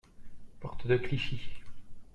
Porte 0.61 0.87
de 0.87 0.97
Clichy. 0.97 1.39